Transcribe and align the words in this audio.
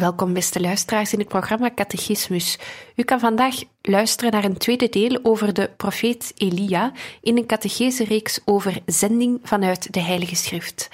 Welkom 0.00 0.32
beste 0.32 0.60
luisteraars 0.60 1.12
in 1.12 1.18
het 1.18 1.28
programma 1.28 1.74
Catechismus. 1.74 2.58
U 2.96 3.02
kan 3.02 3.20
vandaag 3.20 3.54
luisteren 3.82 4.32
naar 4.32 4.44
een 4.44 4.56
tweede 4.56 4.88
deel 4.88 5.18
over 5.22 5.54
de 5.54 5.70
profeet 5.76 6.32
Elia 6.34 6.92
in 7.20 7.36
een 7.36 7.46
catechese-reeks 7.46 8.40
over 8.44 8.82
zending 8.86 9.40
vanuit 9.42 9.92
de 9.92 10.00
Heilige 10.00 10.34
Schrift. 10.34 10.88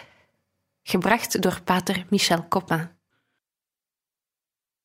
Gebracht 0.82 1.42
door 1.42 1.60
pater 1.64 2.06
Michel 2.10 2.48
Coppin. 2.48 2.88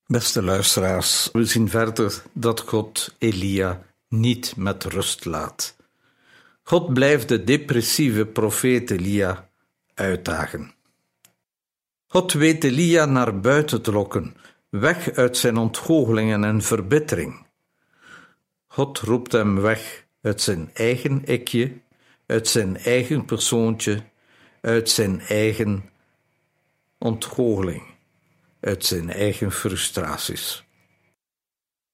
Beste 0.05 0.43
luisteraars, 0.43 1.29
we 1.31 1.45
zien 1.45 1.69
verder 1.69 2.23
dat 2.33 2.59
God 2.59 3.15
Elia 3.17 3.81
niet 4.09 4.55
met 4.55 4.83
rust 4.83 5.25
laat. 5.25 5.75
God 6.63 6.93
blijft 6.93 7.27
de 7.27 7.43
depressieve 7.43 8.25
profeet 8.25 8.91
Elia 8.91 9.49
uitdagen. 9.93 10.76
God 12.09 12.33
weet 12.33 12.63
Elia 12.63 13.05
naar 13.05 13.39
buiten 13.39 13.81
te 13.81 13.91
lokken, 13.91 14.35
weg 14.69 15.11
uit 15.11 15.37
zijn 15.37 15.57
ontgoochelingen 15.57 16.43
en 16.43 16.61
verbittering. 16.61 17.45
God 18.67 18.99
roept 18.99 19.31
hem 19.31 19.61
weg 19.61 20.05
uit 20.21 20.41
zijn 20.41 20.69
eigen 20.73 21.25
ikje, 21.25 21.73
uit 22.25 22.47
zijn 22.47 22.77
eigen 22.77 23.25
persoontje, 23.25 24.03
uit 24.61 24.89
zijn 24.89 25.21
eigen 25.21 25.89
ontgoocheling, 26.97 27.83
uit 28.59 28.85
zijn 28.85 29.09
eigen 29.09 29.51
frustraties. 29.51 30.63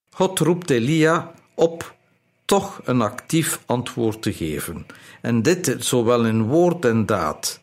God 0.09 0.39
roept 0.39 0.69
Elia 0.69 1.33
op 1.55 1.95
toch 2.45 2.81
een 2.83 3.01
actief 3.01 3.63
antwoord 3.65 4.21
te 4.21 4.33
geven, 4.33 4.85
en 5.21 5.41
dit 5.41 5.75
zowel 5.79 6.25
in 6.25 6.43
woord 6.43 6.85
en 6.85 7.05
daad. 7.05 7.61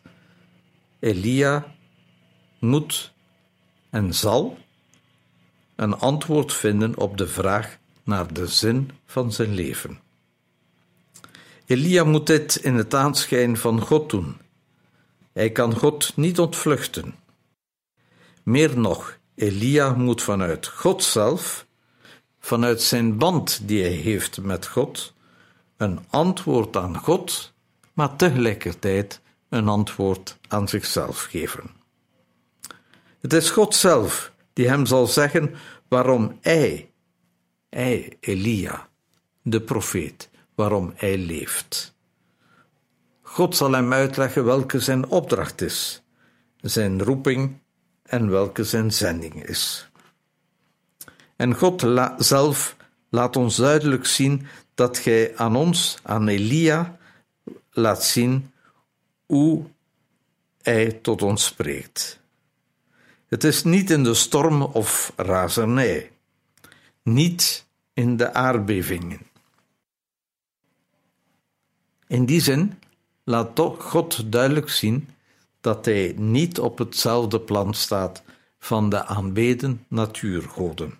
Elia 0.99 1.75
moet 2.61 3.11
en 3.89 4.13
zal 4.13 4.57
een 5.75 5.99
antwoord 5.99 6.53
vinden 6.53 6.97
op 6.97 7.17
de 7.17 7.27
vraag 7.27 7.77
naar 8.03 8.33
de 8.33 8.47
zin 8.47 8.91
van 9.05 9.31
zijn 9.31 9.53
leven. 9.53 9.99
Elia 11.65 12.03
moet 12.03 12.27
dit 12.27 12.55
in 12.55 12.75
het 12.75 12.93
aanschijn 12.93 13.57
van 13.57 13.81
God 13.81 14.09
doen. 14.09 14.37
Hij 15.33 15.49
kan 15.49 15.75
God 15.75 16.11
niet 16.15 16.39
ontvluchten. 16.39 17.15
Meer 18.43 18.79
nog, 18.79 19.17
Elia 19.35 19.93
moet 19.93 20.21
vanuit 20.21 20.67
God 20.67 21.03
zelf, 21.03 21.65
vanuit 22.39 22.81
zijn 22.81 23.17
band 23.17 23.67
die 23.67 23.81
hij 23.81 23.91
heeft 23.91 24.41
met 24.41 24.67
God, 24.67 25.13
een 25.77 25.99
antwoord 26.09 26.75
aan 26.75 26.97
God, 26.97 27.53
maar 27.93 28.15
tegelijkertijd 28.15 29.21
een 29.49 29.67
antwoord 29.67 30.37
aan 30.47 30.67
zichzelf 30.67 31.23
geven. 31.23 31.80
Het 33.21 33.33
is 33.33 33.49
God 33.49 33.75
zelf 33.75 34.31
die 34.53 34.67
hem 34.67 34.85
zal 34.85 35.07
zeggen 35.07 35.55
waarom 35.87 36.37
hij, 36.41 36.91
hij, 37.69 38.17
Elia, 38.19 38.89
de 39.41 39.61
profeet, 39.61 40.29
waarom 40.55 40.93
hij 40.95 41.17
leeft. 41.17 41.95
God 43.21 43.55
zal 43.55 43.71
hem 43.71 43.93
uitleggen 43.93 44.45
welke 44.45 44.79
zijn 44.79 45.07
opdracht 45.07 45.61
is, 45.61 46.03
zijn 46.61 47.03
roeping 47.03 47.59
en 48.03 48.29
welke 48.29 48.63
zijn 48.63 48.91
zending 48.93 49.47
is. 49.47 49.89
En 51.35 51.55
God 51.55 51.87
zelf 52.17 52.75
laat 53.09 53.35
ons 53.35 53.55
duidelijk 53.55 54.05
zien 54.05 54.47
dat 54.75 54.97
gij 54.97 55.37
aan 55.37 55.55
ons, 55.55 55.97
aan 56.03 56.27
Elia, 56.27 56.97
laat 57.71 58.03
zien 58.03 58.51
hoe 59.25 59.65
hij 60.61 60.91
tot 60.91 61.21
ons 61.21 61.45
spreekt. 61.45 62.20
Het 63.31 63.43
is 63.43 63.63
niet 63.63 63.89
in 63.89 64.03
de 64.03 64.13
storm 64.13 64.61
of 64.61 65.13
razernij, 65.15 66.11
niet 67.03 67.65
in 67.93 68.17
de 68.17 68.33
aardbevingen. 68.33 69.21
In 72.07 72.25
die 72.25 72.41
zin 72.41 72.79
laat 73.23 73.59
God 73.77 74.31
duidelijk 74.31 74.69
zien 74.69 75.09
dat 75.61 75.85
hij 75.85 76.13
niet 76.17 76.59
op 76.59 76.77
hetzelfde 76.77 77.39
plan 77.39 77.73
staat 77.73 78.23
van 78.59 78.89
de 78.89 79.05
aanbeden 79.05 79.85
natuurgoden. 79.87 80.99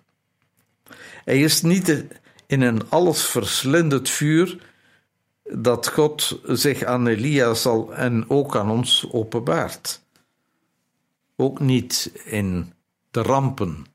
Hij 1.24 1.40
is 1.40 1.62
niet 1.62 2.04
in 2.46 2.60
een 2.60 2.90
alles 2.90 3.24
verslindend 3.24 4.10
vuur 4.10 4.58
dat 5.42 5.88
God 5.88 6.40
zich 6.44 6.82
aan 6.82 7.06
Elia 7.06 7.54
zal 7.54 7.94
en 7.94 8.30
ook 8.30 8.56
aan 8.56 8.70
ons 8.70 9.06
openbaart. 9.10 10.01
Ook 11.42 11.60
niet 11.60 12.12
in 12.24 12.72
de 13.10 13.22
rampen, 13.22 13.86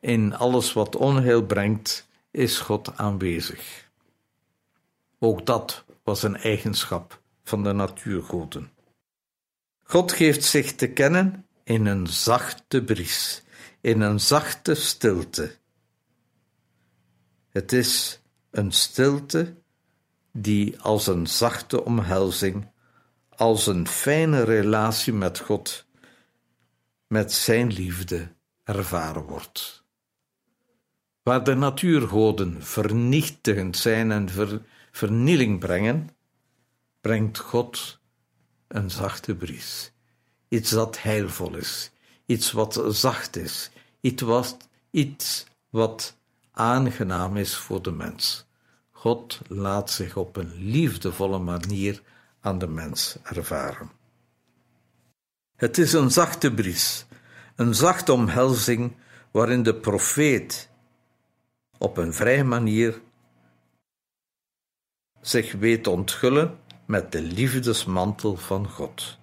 in 0.00 0.34
alles 0.34 0.72
wat 0.72 0.96
onheil 0.96 1.46
brengt, 1.46 2.08
is 2.30 2.58
God 2.58 2.96
aanwezig. 2.96 3.90
Ook 5.18 5.46
dat 5.46 5.84
was 6.02 6.22
een 6.22 6.36
eigenschap 6.36 7.20
van 7.42 7.62
de 7.62 7.72
natuurgoden. 7.72 8.70
God 9.82 10.12
geeft 10.12 10.44
zich 10.44 10.74
te 10.74 10.86
kennen 10.86 11.46
in 11.64 11.86
een 11.86 12.06
zachte 12.06 12.84
bries, 12.84 13.42
in 13.80 14.00
een 14.00 14.20
zachte 14.20 14.74
stilte. 14.74 15.56
Het 17.48 17.72
is 17.72 18.20
een 18.50 18.72
stilte 18.72 19.54
die 20.32 20.80
als 20.80 21.06
een 21.06 21.26
zachte 21.26 21.84
omhelzing, 21.84 22.68
als 23.28 23.66
een 23.66 23.88
fijne 23.88 24.42
relatie 24.42 25.12
met 25.12 25.38
God 25.38 25.86
met 27.08 27.32
zijn 27.32 27.72
liefde 27.72 28.28
ervaren 28.64 29.22
wordt. 29.22 29.84
Waar 31.22 31.44
de 31.44 31.54
natuurgoden 31.54 32.62
vernietigend 32.62 33.76
zijn 33.76 34.10
en 34.12 34.28
vernieling 34.90 35.58
brengen, 35.58 36.10
brengt 37.00 37.38
God 37.38 37.98
een 38.68 38.90
zachte 38.90 39.34
bries. 39.34 39.92
Iets 40.48 40.70
dat 40.70 41.02
heilvol 41.02 41.56
is, 41.56 41.90
iets 42.26 42.52
wat 42.52 42.82
zacht 42.88 43.36
is, 43.36 43.70
iets 44.00 44.22
wat, 44.22 44.68
iets 44.90 45.46
wat 45.70 46.16
aangenaam 46.52 47.36
is 47.36 47.56
voor 47.56 47.82
de 47.82 47.92
mens. 47.92 48.46
God 48.90 49.40
laat 49.46 49.90
zich 49.90 50.16
op 50.16 50.36
een 50.36 50.54
liefdevolle 50.54 51.38
manier 51.38 52.02
aan 52.40 52.58
de 52.58 52.68
mens 52.68 53.16
ervaren. 53.22 53.90
Het 55.56 55.78
is 55.78 55.92
een 55.92 56.10
zachte 56.10 56.54
bries, 56.54 57.06
een 57.58 57.74
zachte 57.74 58.12
omhelzing 58.12 58.96
waarin 59.30 59.62
de 59.62 59.74
profeet 59.74 60.70
op 61.78 61.96
een 61.96 62.14
vrije 62.14 62.44
manier 62.44 63.00
zich 65.20 65.52
weet 65.52 65.86
onthullen 65.86 66.58
met 66.86 67.12
de 67.12 67.22
liefdesmantel 67.22 68.36
van 68.36 68.68
God, 68.68 69.18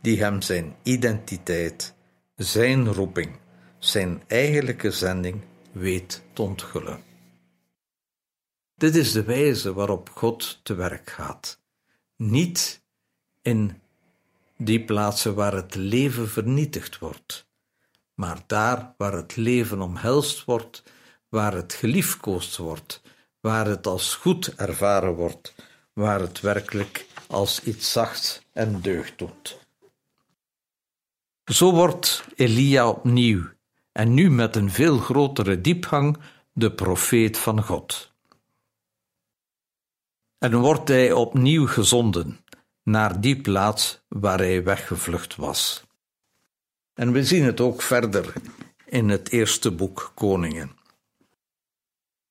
die 0.00 0.22
hem 0.22 0.42
zijn 0.42 0.76
identiteit, 0.82 1.94
zijn 2.34 2.92
roeping, 2.92 3.38
zijn 3.78 4.22
eigenlijke 4.26 4.90
zending 4.90 5.42
weet 5.72 6.22
te 6.32 6.42
onthullen. 6.42 7.02
Dit 8.74 8.94
is 8.94 9.12
de 9.12 9.24
wijze 9.24 9.72
waarop 9.72 10.10
God 10.14 10.60
te 10.62 10.74
werk 10.74 11.10
gaat. 11.10 11.60
Niet 12.16 12.82
in 13.42 13.80
die 14.56 14.84
plaatsen 14.84 15.34
waar 15.34 15.52
het 15.52 15.74
leven 15.74 16.28
vernietigd 16.28 16.98
wordt, 16.98 17.45
maar 18.16 18.38
daar 18.46 18.94
waar 18.96 19.12
het 19.12 19.36
leven 19.36 19.80
omhelst 19.80 20.44
wordt, 20.44 20.82
waar 21.28 21.52
het 21.52 21.72
geliefkoosd 21.72 22.56
wordt, 22.56 23.02
waar 23.40 23.66
het 23.66 23.86
als 23.86 24.14
goed 24.14 24.54
ervaren 24.54 25.14
wordt, 25.14 25.54
waar 25.92 26.20
het 26.20 26.40
werkelijk 26.40 27.06
als 27.26 27.62
iets 27.62 27.92
zachts 27.92 28.42
en 28.52 28.80
deugd 28.80 29.18
doet. 29.18 29.58
Zo 31.44 31.72
wordt 31.72 32.24
Elia 32.34 32.88
opnieuw, 32.88 33.48
en 33.92 34.14
nu 34.14 34.30
met 34.30 34.56
een 34.56 34.70
veel 34.70 34.98
grotere 34.98 35.60
diepgang, 35.60 36.18
de 36.52 36.72
profeet 36.72 37.38
van 37.38 37.62
God. 37.62 38.14
En 40.38 40.56
wordt 40.56 40.88
hij 40.88 41.12
opnieuw 41.12 41.66
gezonden 41.66 42.44
naar 42.82 43.20
die 43.20 43.40
plaats 43.40 44.00
waar 44.08 44.38
hij 44.38 44.64
weggevlucht 44.64 45.36
was. 45.36 45.85
En 46.96 47.12
we 47.12 47.24
zien 47.24 47.44
het 47.44 47.60
ook 47.60 47.82
verder 47.82 48.32
in 48.84 49.08
het 49.08 49.30
eerste 49.30 49.70
boek 49.70 50.12
Koningen. 50.14 50.76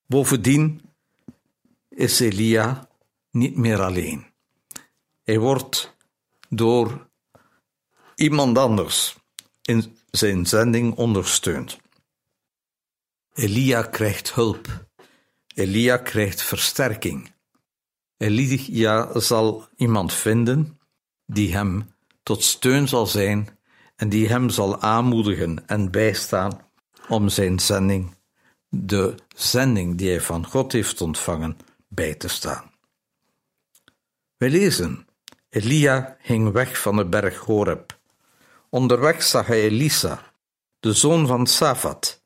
Bovendien 0.05 0.81
is 1.89 2.19
Elia 2.19 2.89
niet 3.31 3.57
meer 3.57 3.81
alleen. 3.81 4.25
Hij 5.23 5.39
wordt 5.39 5.95
door 6.49 7.09
iemand 8.15 8.57
anders 8.57 9.15
in 9.61 9.97
zijn 10.11 10.45
zending 10.45 10.95
ondersteund. 10.95 11.77
Elia 13.33 13.81
krijgt 13.81 14.33
hulp. 14.33 14.87
Elia 15.53 15.97
krijgt 15.97 16.41
versterking. 16.41 17.33
Elia 18.17 19.19
zal 19.19 19.67
iemand 19.75 20.13
vinden 20.13 20.79
die 21.25 21.55
hem 21.55 21.93
tot 22.23 22.43
steun 22.43 22.87
zal 22.87 23.07
zijn 23.07 23.54
en 23.95 24.09
die 24.09 24.27
hem 24.27 24.49
zal 24.49 24.81
aanmoedigen 24.81 25.67
en 25.67 25.91
bijstaan 25.91 26.61
om 27.07 27.29
zijn 27.29 27.59
zending, 27.59 28.15
de 28.69 29.15
zending 29.35 29.97
die 29.97 30.09
hij 30.09 30.21
van 30.21 30.45
God 30.45 30.71
heeft 30.71 31.01
ontvangen, 31.01 31.57
bij 31.87 32.15
te 32.15 32.27
staan. 32.27 32.71
Wij 34.37 34.49
lezen: 34.49 35.07
Elia 35.49 36.17
ging 36.19 36.51
weg 36.51 36.81
van 36.81 36.95
de 36.95 37.05
berg 37.05 37.37
Horeb. 37.37 37.99
Onderweg 38.69 39.23
zag 39.23 39.47
hij 39.47 39.61
Elisa, 39.61 40.31
de 40.79 40.93
zoon 40.93 41.27
van 41.27 41.47
Safat. 41.47 42.23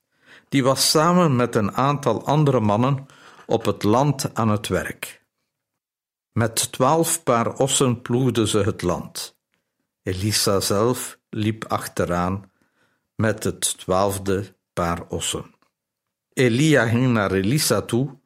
Die 0.49 0.63
was 0.63 0.89
samen 0.89 1.35
met 1.35 1.55
een 1.55 1.75
aantal 1.75 2.25
andere 2.25 2.59
mannen 2.59 3.05
op 3.45 3.65
het 3.65 3.83
land 3.83 4.33
aan 4.33 4.49
het 4.49 4.67
werk. 4.67 5.23
Met 6.31 6.71
twaalf 6.71 7.23
paar 7.23 7.53
ossen 7.53 8.01
ploegden 8.01 8.47
ze 8.47 8.57
het 8.57 8.81
land. 8.81 9.37
Elisa 10.03 10.59
zelf 10.59 11.18
liep 11.29 11.65
achteraan 11.65 12.51
met 13.15 13.43
het 13.43 13.77
twaalfde 13.77 14.55
paar 14.73 15.07
ossen. 15.07 15.55
Elia 16.33 16.87
ging 16.87 17.13
naar 17.13 17.31
Elisa 17.31 17.81
toe, 17.81 18.17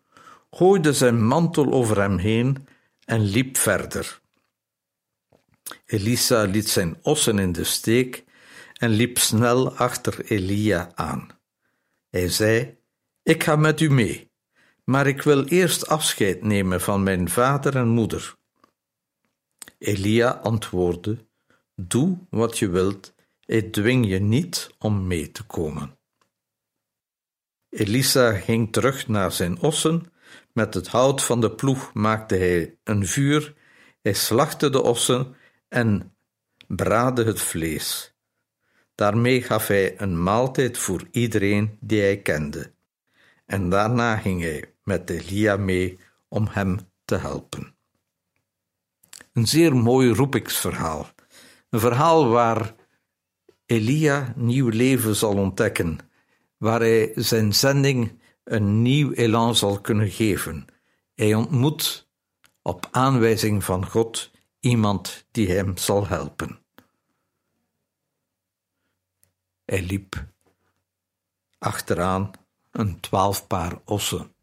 gooide 0.52 0.94
zijn 0.94 1.26
mantel 1.26 1.72
over 1.72 2.02
hem 2.02 2.18
heen 2.18 2.68
en 3.06 3.22
liep 3.22 3.58
verder. 3.58 4.22
Elisa 5.86 6.44
liet 6.44 6.70
zijn 6.70 6.98
ossen 7.02 7.40
in 7.40 7.52
de 7.52 7.64
steek 7.64 8.24
en 8.74 8.90
liep 8.90 9.18
snel 9.18 9.76
achter 9.76 10.26
Elia 10.26 10.92
aan. 10.96 11.28
Hij 12.10 12.30
zei: 12.30 12.78
Ik 13.24 13.44
ga 13.44 13.56
met 13.56 13.80
u 13.80 13.90
mee, 13.90 14.32
maar 14.84 15.08
ik 15.08 15.22
wil 15.22 15.44
eerst 15.46 15.88
afscheid 15.88 16.44
nemen 16.44 16.82
van 16.82 17.04
mijn 17.04 17.30
vader 17.30 17.76
en 17.76 17.88
moeder. 17.88 18.36
Elia 19.78 20.30
antwoordde: 20.30 21.26
Doe 21.76 22.18
wat 22.30 22.60
je 22.60 22.70
wilt, 22.70 23.14
ik 23.46 23.74
dwing 23.74 24.08
je 24.08 24.20
niet 24.20 24.76
om 24.80 25.08
mee 25.08 25.32
te 25.32 25.44
komen. 25.44 25.98
Elisa 27.70 28.34
ging 28.34 28.72
terug 28.72 29.08
naar 29.08 29.32
zijn 29.32 29.60
ossen. 29.60 30.12
Met 30.52 30.74
het 30.74 30.88
hout 30.88 31.24
van 31.24 31.42
de 31.42 31.52
ploeg 31.52 31.94
maakte 31.94 32.36
hij 32.36 32.78
een 32.84 33.08
vuur. 33.08 33.54
Hij 34.02 34.14
slachtte 34.14 34.70
de 34.70 34.82
ossen 34.82 35.36
en 35.68 36.16
braadde 36.68 37.24
het 37.24 37.42
vlees. 37.42 38.14
Daarmee 38.96 39.42
gaf 39.42 39.68
hij 39.68 40.02
een 40.02 40.24
maaltijd 40.24 40.78
voor 40.78 41.08
iedereen 41.12 41.78
die 41.80 42.02
hij 42.02 42.22
kende. 42.22 42.72
En 43.46 43.70
daarna 43.70 44.18
ging 44.18 44.42
hij 44.42 44.74
met 44.84 45.10
Elia 45.10 45.58
mee 45.58 46.00
om 46.28 46.48
hem 46.50 46.80
te 47.06 47.16
helpen. 47.16 47.76
Een 49.34 49.48
zeer 49.48 49.76
mooi 49.76 50.14
roepingsverhaal. 50.14 51.13
Een 51.74 51.80
verhaal 51.80 52.28
waar 52.28 52.76
Elia 53.66 54.34
nieuw 54.36 54.70
leven 54.70 55.16
zal 55.16 55.38
ontdekken, 55.38 55.98
waar 56.58 56.80
hij 56.80 57.12
zijn 57.16 57.54
zending 57.54 58.20
een 58.44 58.82
nieuw 58.82 59.12
elan 59.12 59.56
zal 59.56 59.82
kunnen 59.82 60.10
geven. 60.10 60.66
Hij 61.16 61.34
ontmoet 61.34 62.10
op 62.62 62.88
aanwijzing 62.92 63.64
van 63.64 63.86
God 63.90 64.32
iemand 64.60 65.26
die 65.32 65.52
hem 65.52 65.78
zal 65.78 66.08
helpen. 66.08 66.60
Hij 69.66 69.82
liep 69.82 70.26
achteraan 71.58 72.32
een 72.72 73.00
twaalf 73.00 73.48
paar 73.48 73.80
ossen. 73.86 74.36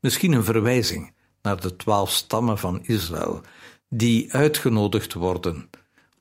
Misschien 0.00 0.32
een 0.32 0.44
verwijzing 0.44 1.14
naar 1.42 1.60
de 1.60 1.76
twaalf 1.76 2.10
stammen 2.10 2.58
van 2.58 2.84
Israël, 2.84 3.40
die 3.88 4.32
uitgenodigd 4.32 5.12
worden 5.12 5.70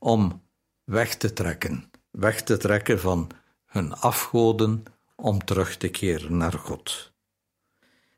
om 0.07 0.43
weg 0.83 1.15
te 1.15 1.33
trekken, 1.33 1.91
weg 2.11 2.43
te 2.43 2.57
trekken 2.57 2.99
van 2.99 3.29
hun 3.65 3.93
afgoden 3.93 4.83
om 5.15 5.45
terug 5.45 5.77
te 5.77 5.87
keren 5.87 6.37
naar 6.37 6.53
God. 6.53 7.13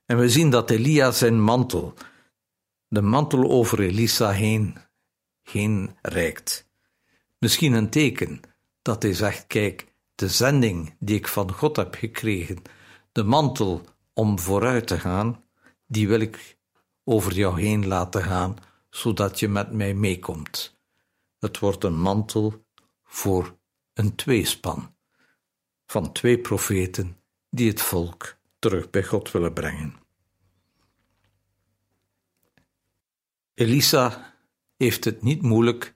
En 0.06 0.18
we 0.18 0.30
zien 0.30 0.50
dat 0.50 0.70
Elia 0.70 1.12
zijn 1.12 1.42
mantel, 1.42 1.94
de 2.88 3.02
mantel 3.02 3.50
over 3.50 3.80
Elisa 3.80 4.32
heen, 4.32 4.78
heen 5.42 5.96
reikt. 6.02 6.70
Misschien 7.38 7.74
een 7.74 7.90
teken 7.90 8.40
dat 8.82 9.04
hij 9.04 9.14
zegt: 9.14 9.48
Kijk, 9.48 9.94
de 10.16 10.28
zending 10.28 10.96
die 11.00 11.16
ik 11.16 11.28
van 11.28 11.52
God 11.52 11.76
heb 11.76 11.96
gekregen, 11.96 12.62
de 13.12 13.24
mantel 13.24 13.82
om 14.14 14.40
vooruit 14.40 14.88
te 14.88 15.00
gaan, 15.00 15.44
die 15.88 16.08
wil 16.08 16.20
ik 16.20 16.58
over 17.04 17.34
jou 17.34 17.62
heen 17.62 17.88
laten 17.88 18.24
gaan, 18.24 18.56
zodat 18.90 19.40
je 19.40 19.48
met 19.48 19.72
mij 19.72 19.94
meekomt. 19.94 20.79
Het 21.40 21.60
wordt 21.60 21.84
een 21.84 22.00
mantel 22.00 22.66
voor 23.04 23.58
een 23.94 24.16
tweespan 24.16 24.96
van 25.86 26.12
twee 26.12 26.40
profeten 26.40 27.18
die 27.50 27.70
het 27.70 27.82
volk 27.82 28.38
terug 28.60 28.90
bij 28.90 29.04
God 29.04 29.32
willen 29.32 29.54
brengen. 29.54 29.96
Elisa 33.54 34.34
heeft 34.78 35.04
het 35.04 35.22
niet 35.22 35.42
moeilijk 35.42 35.96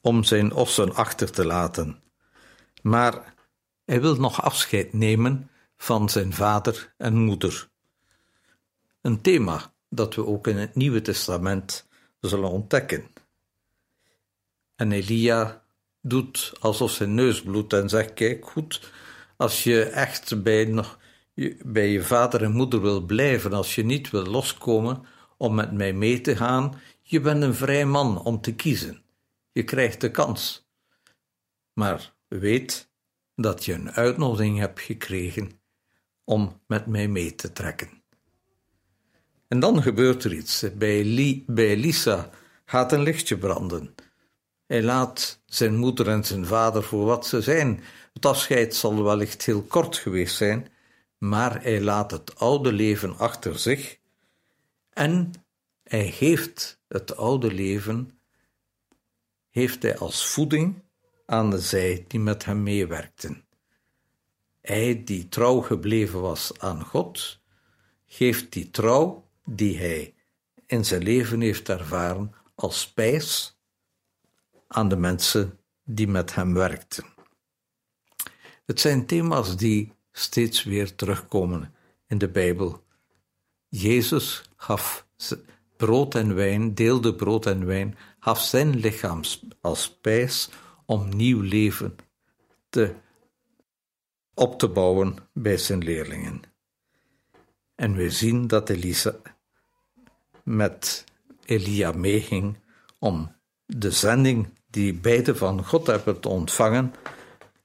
om 0.00 0.24
zijn 0.24 0.52
ossen 0.52 0.94
achter 0.94 1.30
te 1.30 1.44
laten, 1.44 2.02
maar 2.82 3.34
hij 3.84 4.00
wil 4.00 4.16
nog 4.16 4.42
afscheid 4.42 4.92
nemen 4.92 5.50
van 5.76 6.08
zijn 6.08 6.32
vader 6.32 6.94
en 6.96 7.16
moeder. 7.16 7.68
Een 9.00 9.20
thema 9.20 9.74
dat 9.88 10.14
we 10.14 10.26
ook 10.26 10.46
in 10.46 10.56
het 10.56 10.74
Nieuwe 10.74 11.00
Testament 11.00 11.88
zullen 12.20 12.50
ontdekken. 12.50 13.06
En 14.76 14.92
Elia 14.92 15.62
doet 16.00 16.52
alsof 16.60 16.90
zijn 16.90 17.14
neus 17.14 17.42
bloedt 17.42 17.72
en 17.72 17.88
zegt: 17.88 18.14
Kijk 18.14 18.46
goed, 18.46 18.92
als 19.36 19.64
je 19.64 19.82
echt 19.82 20.42
bij, 20.42 20.64
nog, 20.64 20.98
bij 21.64 21.88
je 21.88 22.02
vader 22.02 22.42
en 22.42 22.52
moeder 22.52 22.80
wil 22.80 23.00
blijven, 23.00 23.52
als 23.52 23.74
je 23.74 23.84
niet 23.84 24.10
wil 24.10 24.24
loskomen 24.26 25.06
om 25.36 25.54
met 25.54 25.72
mij 25.72 25.92
mee 25.92 26.20
te 26.20 26.36
gaan, 26.36 26.80
je 27.02 27.20
bent 27.20 27.42
een 27.42 27.54
vrij 27.54 27.86
man 27.86 28.22
om 28.22 28.40
te 28.40 28.54
kiezen. 28.54 29.02
Je 29.52 29.62
krijgt 29.62 30.00
de 30.00 30.10
kans. 30.10 30.68
Maar 31.72 32.12
weet 32.28 32.90
dat 33.36 33.64
je 33.64 33.72
een 33.72 33.90
uitnodiging 33.90 34.58
hebt 34.58 34.80
gekregen 34.80 35.50
om 36.24 36.60
met 36.66 36.86
mij 36.86 37.08
mee 37.08 37.34
te 37.34 37.52
trekken. 37.52 38.02
En 39.48 39.60
dan 39.60 39.82
gebeurt 39.82 40.24
er 40.24 40.32
iets. 40.32 40.64
Bij, 40.74 41.44
bij 41.46 41.68
Elisa 41.68 42.30
gaat 42.64 42.92
een 42.92 43.02
lichtje 43.02 43.38
branden. 43.38 43.94
Hij 44.66 44.82
laat 44.82 45.40
zijn 45.46 45.76
moeder 45.76 46.08
en 46.08 46.24
zijn 46.24 46.46
vader 46.46 46.82
voor 46.82 47.04
wat 47.04 47.26
ze 47.26 47.40
zijn. 47.40 47.82
Het 48.12 48.26
afscheid 48.26 48.74
zal 48.74 49.02
wellicht 49.04 49.44
heel 49.44 49.62
kort 49.62 49.96
geweest 49.96 50.36
zijn, 50.36 50.68
maar 51.18 51.62
hij 51.62 51.80
laat 51.80 52.10
het 52.10 52.38
oude 52.38 52.72
leven 52.72 53.18
achter 53.18 53.58
zich 53.58 53.98
en 54.94 55.32
hij 55.82 56.10
geeft 56.10 56.80
het 56.88 57.16
oude 57.16 57.52
leven 57.52 58.18
heeft 59.50 59.82
hij 59.82 59.98
als 59.98 60.26
voeding 60.26 60.82
aan 61.26 61.50
de 61.50 61.58
zij 61.58 62.04
die 62.08 62.20
met 62.20 62.44
hem 62.44 62.62
meewerkten. 62.62 63.44
Hij 64.60 65.04
die 65.04 65.28
trouw 65.28 65.60
gebleven 65.60 66.20
was 66.20 66.58
aan 66.58 66.84
God, 66.84 67.40
geeft 68.06 68.52
die 68.52 68.70
trouw 68.70 69.28
die 69.44 69.78
hij 69.78 70.14
in 70.66 70.84
zijn 70.84 71.02
leven 71.02 71.40
heeft 71.40 71.68
ervaren 71.68 72.34
als 72.54 72.80
spijs 72.80 73.53
aan 74.66 74.88
de 74.88 74.96
mensen 74.96 75.58
die 75.84 76.08
met 76.08 76.34
hem 76.34 76.54
werkten. 76.54 77.04
Het 78.64 78.80
zijn 78.80 79.06
thema's 79.06 79.56
die 79.56 79.92
steeds 80.12 80.64
weer 80.64 80.94
terugkomen 80.94 81.74
in 82.06 82.18
de 82.18 82.28
Bijbel. 82.28 82.84
Jezus 83.68 84.50
gaf 84.56 85.06
brood 85.76 86.14
en 86.14 86.34
wijn, 86.34 86.74
deelde 86.74 87.14
brood 87.14 87.46
en 87.46 87.66
wijn, 87.66 87.96
gaf 88.18 88.40
zijn 88.40 88.76
lichaam 88.76 89.20
als 89.60 89.82
spijs 89.82 90.50
om 90.86 91.16
nieuw 91.16 91.40
leven 91.40 91.96
te, 92.68 92.94
op 94.34 94.58
te 94.58 94.68
bouwen 94.68 95.16
bij 95.32 95.56
zijn 95.56 95.84
leerlingen. 95.84 96.42
En 97.74 97.94
we 97.94 98.10
zien 98.10 98.46
dat 98.46 98.68
Elisa 98.68 99.14
met 100.42 101.04
Elia 101.44 101.92
meeging 101.92 102.58
om 102.98 103.36
de 103.66 103.90
zending 103.90 104.48
die 104.70 104.94
beide 104.94 105.36
van 105.36 105.64
God 105.64 105.86
hebben 105.86 106.20
te 106.20 106.28
ontvangen, 106.28 106.94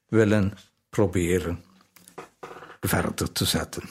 willen 0.08 0.54
proberen 0.90 1.64
verder 2.80 3.32
te 3.32 3.46
zetten. 3.46 3.84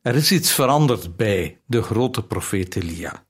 Er 0.00 0.14
is 0.14 0.32
iets 0.32 0.52
veranderd 0.52 1.16
bij 1.16 1.60
de 1.66 1.82
grote 1.82 2.22
profeet 2.22 2.76
Elia. 2.76 3.24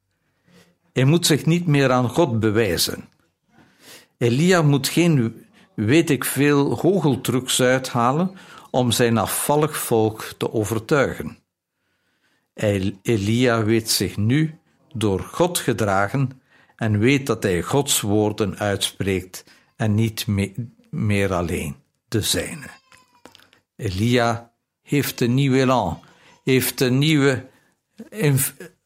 Hij 0.93 1.05
moet 1.05 1.27
zich 1.27 1.47
niet 1.47 1.67
meer 1.67 1.91
aan 1.91 2.09
God 2.09 2.41
bewijzen. 2.41 3.09
Elia 4.19 4.63
moet 4.63 4.89
geen, 4.89 5.45
weet 5.75 6.11
ik 6.11 6.25
veel, 6.25 6.77
goocheltrucs 6.77 7.61
uithalen 7.61 8.37
om 8.71 8.91
zijn 8.91 9.19
afvallig 9.19 9.77
volk 9.77 10.23
te 10.23 10.53
overtuigen. 10.53 11.39
Elia 13.03 13.65
weet 13.65 13.91
zich 13.91 14.17
nu 14.17 14.59
door 14.95 15.21
God 15.21 15.59
gedragen 15.59 16.42
en 16.83 16.99
weet 16.99 17.27
dat 17.27 17.43
hij 17.43 17.63
Gods 17.63 18.01
woorden 18.01 18.59
uitspreekt 18.59 19.45
en 19.77 19.95
niet 19.95 20.27
meer 20.91 21.33
alleen 21.33 21.77
de 22.09 22.21
zijne. 22.21 22.67
Elia 23.77 24.53
heeft 24.83 25.21
een 25.21 25.35
nieuw 25.35 25.55
elan, 25.55 26.01
heeft 26.45 26.81
een 26.81 26.99
nieuwe, 26.99 27.47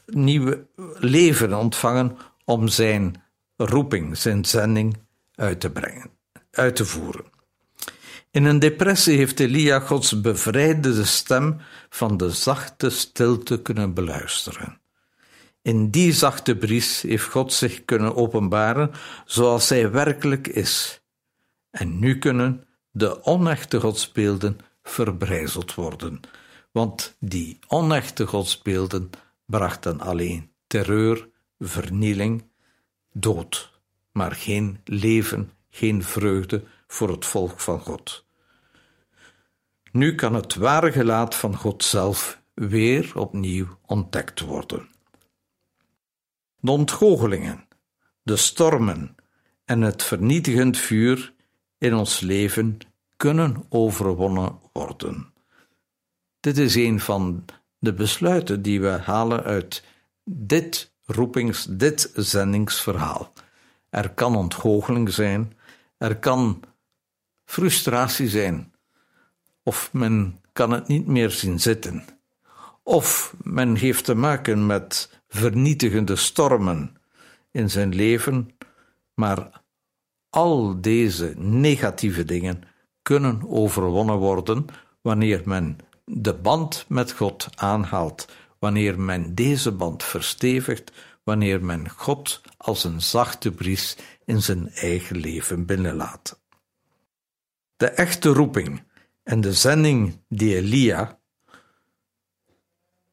nieuwe 0.07 0.67
leven 0.99 1.59
ontvangen 1.59 2.17
om 2.45 2.69
zijn 2.69 3.23
roeping, 3.57 4.17
zijn 4.17 4.45
zending 4.45 4.97
uit 5.35 5.61
te 5.61 5.71
brengen, 5.71 6.11
uit 6.50 6.76
te 6.76 6.85
voeren. 6.85 7.25
In 8.31 8.45
een 8.45 8.59
depressie 8.59 9.17
heeft 9.17 9.41
Elia 9.41 9.81
Gods 9.81 10.21
bevrijdende 10.21 11.05
stem 11.05 11.61
van 11.88 12.17
de 12.17 12.31
zachte 12.31 12.91
stilte 12.91 13.62
kunnen 13.62 13.95
beluisteren. 13.95 14.81
In 15.66 15.90
die 15.90 16.12
zachte 16.12 16.56
bries 16.56 17.02
heeft 17.02 17.25
God 17.25 17.52
zich 17.52 17.85
kunnen 17.85 18.16
openbaren 18.16 18.90
zoals 19.25 19.68
hij 19.68 19.90
werkelijk 19.90 20.49
is. 20.49 21.00
En 21.70 21.99
nu 21.99 22.18
kunnen 22.18 22.64
de 22.90 23.25
onechte 23.25 23.80
godsbeelden 23.80 24.58
verbrijzeld 24.82 25.75
worden, 25.75 26.20
want 26.70 27.16
die 27.18 27.58
onechte 27.66 28.26
godsbeelden 28.26 29.11
brachten 29.44 30.00
alleen 30.00 30.50
terreur, 30.66 31.28
vernieling, 31.58 32.44
dood, 33.12 33.80
maar 34.12 34.32
geen 34.32 34.80
leven, 34.85 35.50
geen 35.70 36.02
vreugde 36.02 36.64
voor 36.87 37.11
het 37.11 37.25
volk 37.25 37.61
van 37.61 37.80
God. 37.80 38.25
Nu 39.92 40.14
kan 40.14 40.35
het 40.35 40.54
ware 40.54 40.92
gelaat 40.92 41.35
van 41.35 41.56
God 41.56 41.85
zelf 41.85 42.40
weer 42.54 43.12
opnieuw 43.14 43.78
ontdekt 43.87 44.40
worden. 44.40 44.94
De 46.60 46.70
ontgoochelingen, 46.70 47.68
de 48.22 48.36
stormen 48.36 49.16
en 49.64 49.80
het 49.80 50.02
vernietigend 50.02 50.78
vuur 50.78 51.32
in 51.78 51.94
ons 51.94 52.20
leven 52.20 52.78
kunnen 53.16 53.64
overwonnen 53.68 54.58
worden. 54.72 55.32
Dit 56.40 56.58
is 56.58 56.75
een 56.75 57.00
van 57.00 57.44
de 57.78 57.92
besluiten 57.92 58.62
die 58.62 58.80
we 58.80 58.88
halen 58.88 59.42
uit 59.42 59.84
dit 60.25 60.92
roepings, 61.04 61.66
dit 61.70 62.10
zendingsverhaal. 62.14 63.32
Er 63.90 64.10
kan 64.10 64.36
ontgoocheling 64.36 65.12
zijn, 65.12 65.52
er 65.98 66.16
kan 66.16 66.62
frustratie 67.44 68.28
zijn, 68.28 68.72
of 69.62 69.92
men 69.92 70.40
kan 70.52 70.70
het 70.70 70.88
niet 70.88 71.06
meer 71.06 71.30
zien 71.30 71.60
zitten, 71.60 72.04
of 72.82 73.34
men 73.42 73.75
heeft 73.75 74.04
te 74.04 74.14
maken 74.14 74.66
met 74.66 75.15
vernietigende 75.28 76.16
stormen 76.16 76.97
in 77.50 77.71
zijn 77.71 77.95
leven, 77.95 78.50
maar 79.14 79.62
al 80.30 80.80
deze 80.80 81.35
negatieve 81.37 82.25
dingen 82.25 82.62
kunnen 83.02 83.49
overwonnen 83.49 84.16
worden 84.16 84.66
wanneer 85.00 85.42
men 85.45 85.78
de 86.04 86.35
band 86.35 86.85
met 86.88 87.12
God 87.12 87.49
aanhaalt, 87.54 88.28
wanneer 88.59 89.00
men 89.00 89.35
deze 89.35 89.73
band 89.73 90.02
verstevigt, 90.02 90.92
wanneer 91.23 91.64
men 91.64 91.90
God 91.90 92.40
als 92.56 92.85
een 92.85 93.02
zachte 93.02 93.52
bries 93.52 93.97
in 94.25 94.42
zijn 94.42 94.71
eigen 94.71 95.16
leven 95.16 95.66
binnenlaat. 95.66 96.40
De 97.76 97.87
echte 97.88 98.28
roeping 98.28 98.83
en 99.23 99.40
de 99.40 99.52
zending 99.52 100.21
die 100.28 100.56
Elia, 100.56 101.18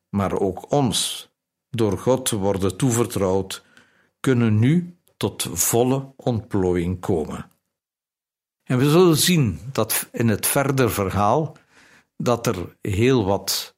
maar 0.10 0.40
ook 0.40 0.72
ons, 0.72 1.30
door 1.76 1.98
God 1.98 2.30
worden 2.30 2.78
toevertrouwd, 2.78 3.64
kunnen 4.20 4.60
nu 4.60 4.98
tot 5.18 5.48
volle 5.52 6.14
ontplooiing 6.16 7.00
komen. 7.00 7.52
En 8.64 8.78
we 8.78 8.90
zullen 8.90 9.18
zien 9.18 9.60
dat 9.72 10.10
in 10.12 10.28
het 10.28 10.48
verder 10.48 10.92
verhaal 10.92 11.58
dat 12.18 12.48
er 12.48 12.78
heel 12.82 13.26
wat 13.26 13.76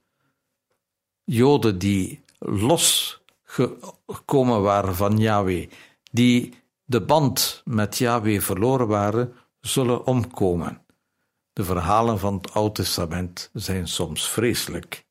Joden 1.24 1.80
die 1.80 2.24
losgekomen 2.40 4.62
waren 4.62 4.96
van 4.96 5.18
Yahweh, 5.18 5.70
die 6.12 6.54
de 6.84 7.02
band 7.02 7.62
met 7.66 7.98
Yahweh 7.98 8.42
verloren 8.42 8.88
waren, 8.88 9.34
zullen 9.60 10.06
omkomen. 10.06 10.86
De 11.54 11.64
verhalen 11.64 12.20
van 12.20 12.36
het 12.36 12.54
Oude 12.54 12.74
Testament 12.74 13.50
zijn 13.54 13.88
soms 13.88 14.30
vreselijk. 14.30 15.06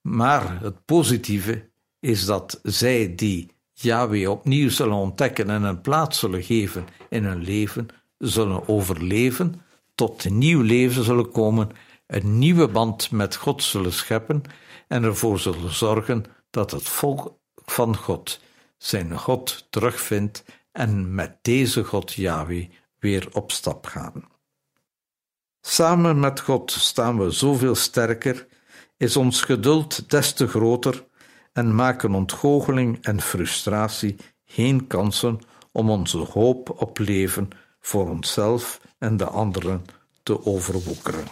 Maar 0.00 0.60
het 0.60 0.84
positieve 0.84 1.72
is 2.04 2.24
dat 2.24 2.60
zij 2.62 3.14
die 3.14 3.50
Yahweh 3.72 4.30
opnieuw 4.30 4.70
zullen 4.70 4.96
ontdekken 4.96 5.50
en 5.50 5.62
een 5.62 5.80
plaats 5.80 6.18
zullen 6.18 6.42
geven 6.42 6.86
in 7.08 7.24
hun 7.24 7.42
leven, 7.42 7.88
zullen 8.18 8.68
overleven, 8.68 9.62
tot 9.94 10.24
een 10.24 10.38
nieuw 10.38 10.60
leven 10.60 11.04
zullen 11.04 11.30
komen, 11.30 11.70
een 12.06 12.38
nieuwe 12.38 12.68
band 12.68 13.10
met 13.10 13.36
God 13.36 13.62
zullen 13.62 13.92
scheppen 13.92 14.42
en 14.88 15.02
ervoor 15.02 15.38
zullen 15.38 15.74
zorgen 15.74 16.24
dat 16.50 16.70
het 16.70 16.88
volk 16.88 17.38
van 17.64 17.96
God 17.96 18.40
zijn 18.76 19.18
God 19.18 19.66
terugvindt 19.70 20.44
en 20.72 21.14
met 21.14 21.38
deze 21.42 21.84
God 21.84 22.12
Yahweh 22.12 22.68
weer 22.98 23.28
op 23.32 23.52
stap 23.52 23.86
gaan. 23.86 24.28
Samen 25.60 26.20
met 26.20 26.40
God 26.40 26.70
staan 26.70 27.18
we 27.18 27.30
zoveel 27.30 27.74
sterker, 27.74 28.46
is 28.96 29.16
ons 29.16 29.42
geduld 29.42 30.10
des 30.10 30.32
te 30.32 30.48
groter 30.48 31.04
en 31.54 31.74
maken 31.74 32.14
ontgoocheling 32.14 32.98
en 33.02 33.20
frustratie 33.20 34.16
geen 34.44 34.86
kansen 34.86 35.38
om 35.72 35.90
onze 35.90 36.18
hoop 36.18 36.80
op 36.80 36.98
leven 36.98 37.48
voor 37.80 38.10
onszelf 38.10 38.80
en 38.98 39.16
de 39.16 39.24
anderen 39.24 39.84
te 40.22 40.44
overwoekeren. 40.44 41.24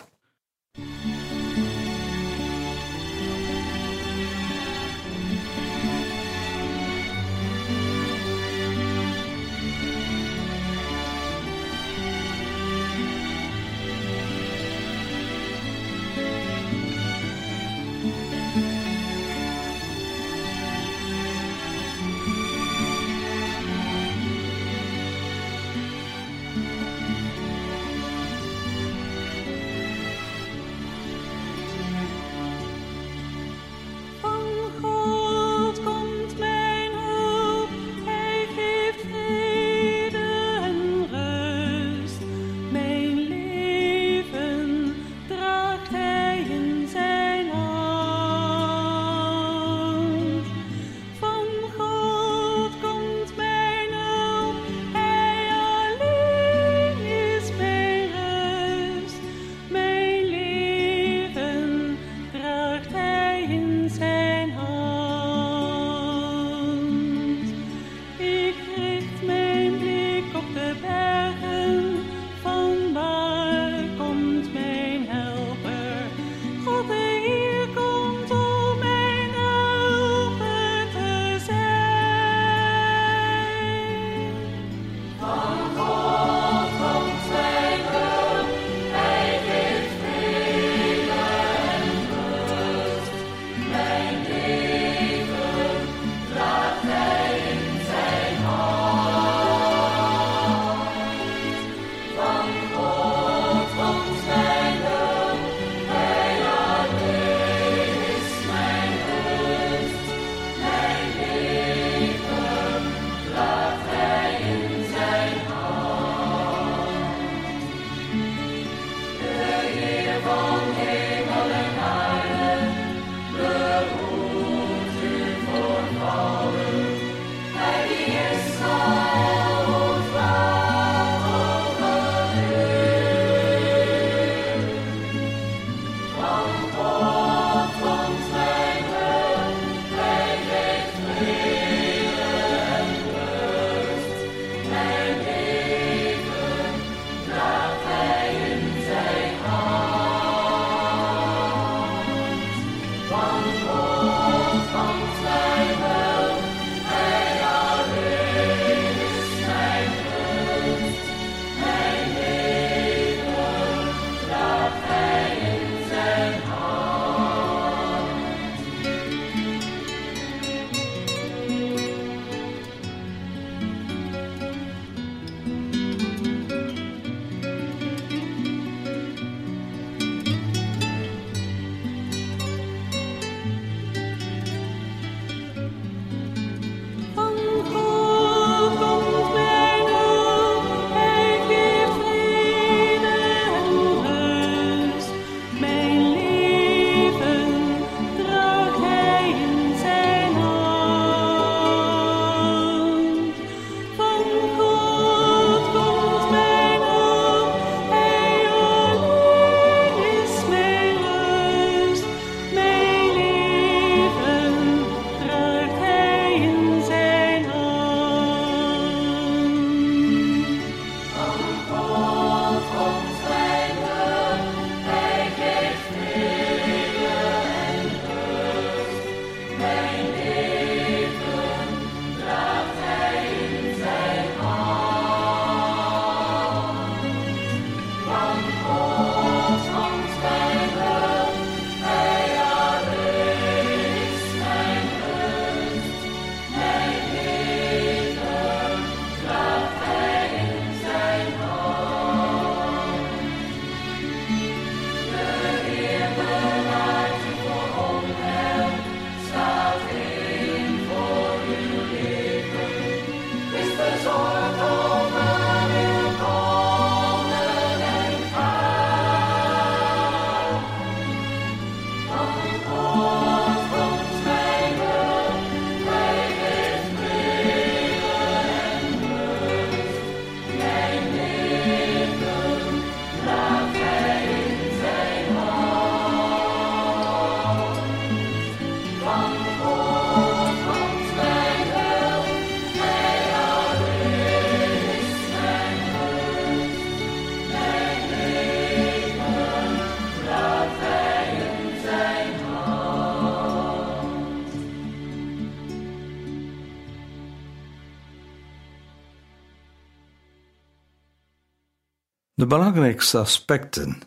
De 312.42 312.48
belangrijkste 312.48 313.18
aspecten 313.18 314.00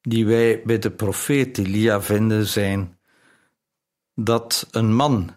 die 0.00 0.26
wij 0.26 0.62
bij 0.62 0.78
de 0.78 0.90
profeet 0.90 1.58
Elia 1.58 2.02
vinden 2.02 2.46
zijn 2.46 2.98
dat 4.14 4.68
een 4.70 4.94
man 4.94 5.34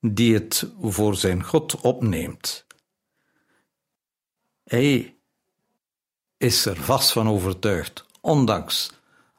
die 0.00 0.34
het 0.34 0.72
voor 0.80 1.16
zijn 1.16 1.44
God 1.44 1.80
opneemt, 1.80 2.66
hij 4.64 5.16
is 6.36 6.66
er 6.66 6.76
vast 6.76 7.12
van 7.12 7.28
overtuigd, 7.28 8.06
ondanks 8.20 8.90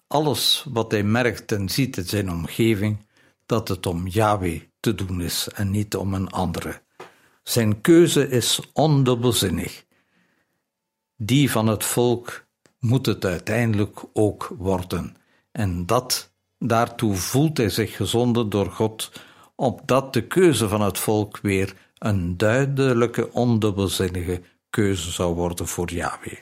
alles 0.08 0.66
wat 0.70 0.92
hij 0.92 1.04
merkt 1.04 1.52
en 1.52 1.70
ziet 1.70 1.98
in 1.98 2.06
zijn 2.06 2.30
omgeving, 2.32 3.06
dat 3.46 3.68
het 3.68 3.86
om 3.86 4.08
Yahweh 4.08 4.62
te 4.80 4.96
doen 4.96 5.22
is 5.22 5.48
en 5.48 5.72
niet 5.72 5.96
om 5.96 6.14
een 6.14 6.30
andere. 6.30 6.82
Zijn 7.44 7.82
keuze 7.82 8.30
is 8.30 8.60
ondubbelzinnig. 8.74 9.85
Die 11.18 11.52
van 11.52 11.68
het 11.68 11.84
volk 11.84 12.46
moet 12.80 13.06
het 13.06 13.26
uiteindelijk 13.26 14.04
ook 14.14 14.54
worden. 14.58 15.16
En 15.52 15.86
dat, 15.86 16.34
daartoe 16.60 17.16
voelt 17.16 17.58
hij 17.58 17.70
zich 17.70 17.96
gezonden 17.96 18.50
door 18.50 18.72
God, 18.72 19.12
opdat 19.56 20.14
de 20.14 20.28
keuze 20.28 20.68
van 20.68 20.82
het 20.82 20.98
volk 20.98 21.40
weer 21.42 21.76
een 21.98 22.38
duidelijke, 22.38 23.32
ondubbelzinnige 23.32 24.42
keuze 24.70 25.12
zou 25.12 25.36
worden 25.36 25.68
voor 25.68 25.92
Yahweh. 25.92 26.40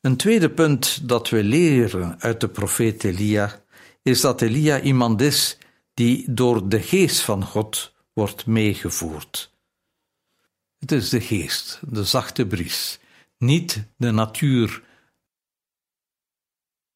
Een 0.00 0.16
tweede 0.16 0.50
punt 0.50 1.08
dat 1.08 1.28
we 1.28 1.44
leren 1.44 2.20
uit 2.20 2.40
de 2.40 2.48
profeet 2.48 3.04
Elia 3.04 3.62
is 4.02 4.20
dat 4.20 4.40
Elia 4.40 4.80
iemand 4.80 5.20
is 5.20 5.58
die 5.94 6.32
door 6.32 6.68
de 6.68 6.80
geest 6.82 7.20
van 7.20 7.44
God 7.44 7.94
wordt 8.12 8.46
meegevoerd. 8.46 9.53
Het 10.84 10.92
is 10.92 11.08
de 11.08 11.20
geest, 11.20 11.80
de 11.88 12.04
zachte 12.04 12.46
bries, 12.46 12.98
niet 13.38 13.84
de 13.96 14.10
natuur 14.10 14.82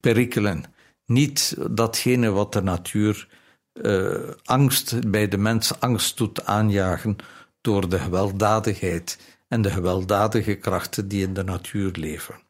perikelen, 0.01 0.65
niet 1.05 1.57
datgene 1.71 2.31
wat 2.31 2.53
de 2.53 2.63
natuur 2.63 3.29
uh, 3.73 4.31
angst 4.45 5.11
bij 5.11 5.29
de 5.29 5.37
mens 5.37 5.81
angst 5.81 6.17
doet 6.17 6.45
aanjagen 6.45 7.17
door 7.61 7.89
de 7.89 7.99
gewelddadigheid 7.99 9.39
en 9.47 9.63
de 9.63 9.71
gewelddadige 9.71 10.55
krachten 10.55 11.09
die 11.09 11.23
in 11.23 11.35
de 11.35 11.45
natuur 11.45 11.93
leven. 11.93 12.43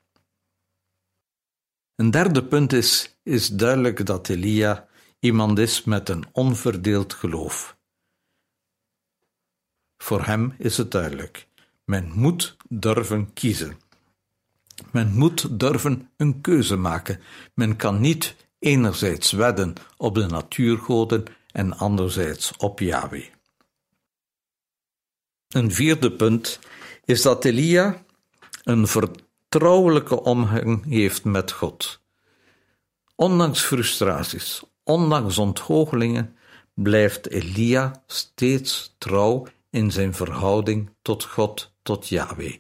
Een 1.95 2.11
derde 2.11 2.45
punt 2.45 2.73
is, 2.73 3.19
is 3.23 3.49
duidelijk 3.49 4.07
dat 4.07 4.29
Elia 4.29 4.89
iemand 5.21 5.59
is 5.59 5.85
met 5.85 6.09
een 6.09 6.25
onverdeeld 6.33 7.15
geloof. 7.15 7.78
Voor 9.99 10.25
hem 10.25 10.55
is 10.59 10.77
het 10.77 10.91
duidelijk. 10.91 11.47
Men 11.85 12.13
moet 12.15 12.57
durven 12.69 13.33
kiezen. 13.33 13.79
Men 14.91 15.13
moet 15.13 15.61
durven 15.61 16.11
een 16.17 16.41
keuze 16.41 16.77
maken. 16.77 17.21
Men 17.55 17.77
kan 17.77 18.01
niet 18.01 18.37
enerzijds 18.59 19.33
wedden 19.33 19.75
op 19.97 20.15
de 20.15 20.27
natuurgoden 20.27 21.25
en 21.53 21.77
anderzijds 21.77 22.57
op 22.57 22.81
Yahweh. 22.81 23.27
Een 25.49 25.73
vierde 25.73 26.13
punt 26.13 26.59
is 27.05 27.23
dat 27.23 27.45
Elia 27.45 28.05
een 28.65 28.87
vertrouwelijke 28.87 30.23
omgang 30.23 30.85
heeft 30.85 31.25
met 31.25 31.53
God. 31.53 32.01
Ondanks 33.15 33.61
frustraties, 33.61 34.63
ondanks 34.83 35.39
ontgoochelingen, 35.39 36.37
blijft 36.75 37.29
Elia 37.29 38.03
steeds 38.07 38.95
trouw 38.99 39.47
in 39.71 39.91
zijn 39.91 40.15
verhouding 40.15 40.91
tot 41.03 41.25
God, 41.25 41.75
tot 41.83 42.09
Yahweh. 42.09 42.55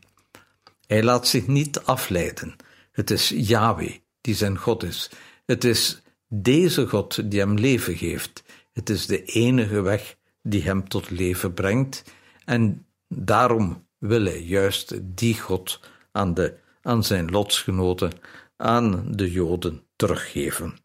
Hij 0.87 1.03
laat 1.03 1.27
zich 1.27 1.47
niet 1.47 1.81
afleiden. 1.81 2.57
Het 2.93 3.11
is 3.11 3.29
Yahweh 3.29 3.97
die 4.21 4.35
zijn 4.35 4.59
God 4.59 4.83
is. 4.83 5.11
Het 5.47 5.65
is 5.65 6.03
deze 6.29 6.87
God 6.87 7.31
die 7.31 7.41
hem 7.41 7.55
leven 7.55 7.97
geeft. 7.97 8.43
Het 8.73 8.91
is 8.91 9.07
de 9.07 9.25
enige 9.25 9.81
weg 9.81 10.17
die 10.43 10.63
hem 10.63 10.89
tot 10.89 11.11
leven 11.11 11.55
brengt. 11.55 12.03
En 12.45 12.87
daarom 13.09 13.87
wil 13.99 14.25
hij 14.25 14.43
juist 14.43 14.99
die 15.03 15.41
God 15.41 15.81
aan, 16.13 16.35
de, 16.35 16.59
aan 16.83 17.05
zijn 17.05 17.31
lotsgenoten, 17.31 18.13
aan 18.57 19.13
de 19.13 19.31
Joden 19.31 19.83
teruggeven. 19.97 20.79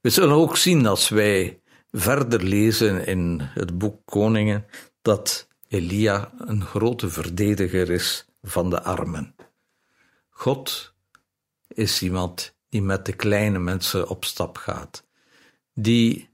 We 0.00 0.10
zullen 0.10 0.36
ook 0.36 0.56
zien 0.56 0.86
als 0.86 1.08
wij 1.08 1.61
verder 1.92 2.42
lezen 2.42 3.06
in 3.06 3.38
het 3.40 3.78
boek 3.78 4.00
Koningen 4.04 4.66
dat 5.02 5.48
Elia 5.68 6.32
een 6.38 6.64
grote 6.64 7.10
verdediger 7.10 7.90
is 7.90 8.26
van 8.42 8.70
de 8.70 8.82
armen. 8.82 9.34
God 10.28 10.94
is 11.68 12.02
iemand 12.02 12.54
die 12.68 12.82
met 12.82 13.06
de 13.06 13.12
kleine 13.12 13.58
mensen 13.58 14.08
op 14.08 14.24
stap 14.24 14.56
gaat, 14.56 15.04
die 15.74 16.30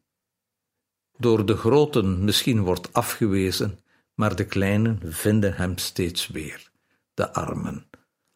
door 1.17 1.47
de 1.47 1.57
groten 1.57 2.25
misschien 2.25 2.61
wordt 2.61 2.93
afgewezen, 2.93 3.79
maar 4.15 4.37
de 4.37 4.45
kleinen 4.45 5.01
vinden 5.13 5.55
hem 5.55 5.79
steeds 5.79 6.27
weer, 6.27 6.71
de 7.15 7.33
armen. 7.33 7.87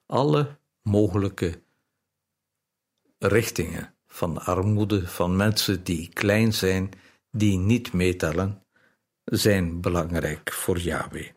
Alle 0.07 0.59
mogelijke 0.83 1.63
richtingen 3.19 3.95
van 4.07 4.45
armoede, 4.45 5.09
van 5.09 5.37
mensen 5.37 5.85
die 5.85 6.09
klein 6.09 6.53
zijn, 6.53 6.91
die 7.33 7.59
niet 7.59 7.93
meetellen, 7.93 8.63
zijn 9.25 9.81
belangrijk 9.81 10.53
voor 10.53 10.79
Yahweh. 10.79 11.31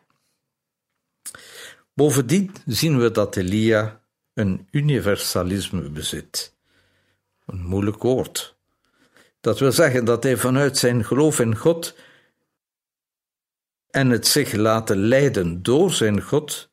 Bovendien 1.94 2.54
zien 2.66 2.98
we 2.98 3.10
dat 3.10 3.36
Elia 3.36 4.00
een 4.34 4.68
universalisme 4.70 5.90
bezit. 5.90 6.54
Een 7.46 7.64
moeilijk 7.64 8.02
woord. 8.02 8.56
Dat 9.40 9.58
wil 9.58 9.72
zeggen 9.72 10.04
dat 10.04 10.22
hij 10.22 10.36
vanuit 10.36 10.78
zijn 10.78 11.04
geloof 11.04 11.40
in 11.40 11.56
God 11.56 11.96
en 13.90 14.10
het 14.10 14.26
zich 14.26 14.52
laten 14.52 14.96
leiden 14.96 15.62
door 15.62 15.92
zijn 15.92 16.22
God, 16.22 16.70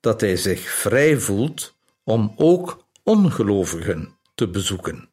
dat 0.00 0.20
hij 0.20 0.36
zich 0.36 0.70
vrij 0.70 1.18
voelt 1.18 1.76
om 2.04 2.32
ook 2.36 2.86
ongelovigen 3.02 4.16
te 4.34 4.48
bezoeken. 4.48 5.11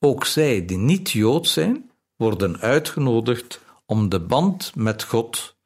Ook 0.00 0.24
zij 0.24 0.64
die 0.64 0.78
niet 0.78 1.10
Jood 1.10 1.48
zijn, 1.48 1.90
worden 2.16 2.60
uitgenodigd 2.60 3.60
om 3.86 4.08
de 4.08 4.20
band 4.20 4.74
met 4.74 5.02
God, 5.02 5.56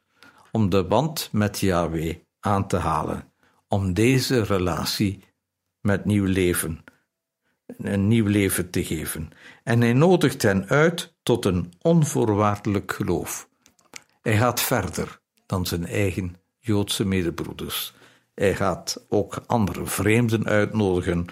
om 0.53 0.71
de 0.71 0.85
band 0.85 1.29
met 1.33 1.59
Yahweh 1.59 2.17
aan 2.41 2.67
te 2.67 2.77
halen, 2.77 3.33
om 3.69 3.95
deze 3.95 4.43
relatie 4.43 5.25
met 5.81 6.05
nieuw 6.05 6.25
leven, 6.25 6.85
een 7.67 8.09
nieuw 8.09 8.27
leven 8.27 8.71
te 8.71 8.85
geven. 8.85 9.31
En 9.65 9.81
hij 9.81 9.93
nodigt 9.93 10.43
hen 10.43 10.69
uit 10.69 11.15
tot 11.23 11.45
een 11.45 11.73
onvoorwaardelijk 11.81 12.93
geloof. 12.93 13.49
Hij 14.23 14.37
gaat 14.37 14.61
verder 14.61 15.21
dan 15.47 15.67
zijn 15.67 15.87
eigen 15.87 16.37
Joodse 16.59 17.05
medebroeders. 17.05 17.95
Hij 18.35 18.55
gaat 18.55 19.07
ook 19.09 19.43
andere 19.47 19.87
vreemden 19.87 20.47
uitnodigen 20.47 21.27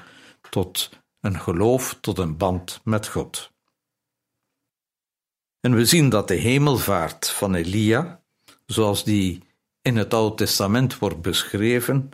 tot 0.50 0.90
een 1.20 1.40
geloof, 1.40 1.98
tot 2.00 2.18
een 2.18 2.36
band 2.36 2.80
met 2.84 3.08
God. 3.08 3.52
En 5.60 5.74
we 5.74 5.84
zien 5.84 6.08
dat 6.08 6.28
de 6.28 6.34
hemelvaart 6.34 7.28
van 7.28 7.54
Elia, 7.54 8.22
zoals 8.66 9.04
die 9.04 9.42
in 9.82 9.96
het 9.96 10.14
Oude 10.14 10.34
Testament 10.34 10.98
wordt 10.98 11.22
beschreven, 11.22 12.10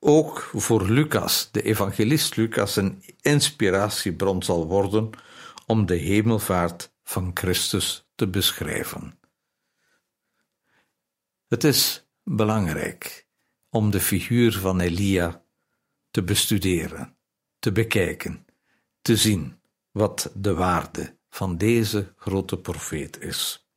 ook 0.00 0.50
voor 0.54 0.90
Lucas, 0.90 1.48
de 1.52 1.62
evangelist 1.62 2.36
Lucas, 2.36 2.76
een 2.76 3.04
inspiratiebron 3.20 4.42
zal 4.42 4.66
worden 4.66 5.10
om 5.66 5.86
de 5.86 5.96
hemelvaart 5.96 6.92
van 7.02 7.30
Christus 7.34 8.08
te 8.14 8.28
beschrijven. 8.28 9.18
Het 11.48 11.64
is 11.64 12.06
belangrijk 12.24 13.26
om 13.70 13.90
de 13.90 14.00
figuur 14.00 14.58
van 14.58 14.80
Elia 14.80 15.44
te 16.10 16.22
bestuderen, 16.22 17.15
te 17.58 17.72
bekijken, 17.72 18.46
te 19.02 19.16
zien 19.16 19.58
wat 19.90 20.30
de 20.34 20.54
waarde 20.54 21.16
van 21.28 21.56
deze 21.56 22.12
grote 22.16 22.58
profeet 22.58 23.20
is. 23.20 23.68